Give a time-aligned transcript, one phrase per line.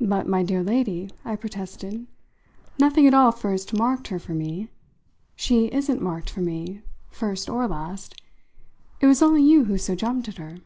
[0.00, 2.08] "But, my dear lady," I protested,
[2.76, 4.68] "nothing at all first marked her for me.
[5.36, 8.20] She isn't marked for me, first or last.
[9.00, 10.58] It was only you who so jumped at her."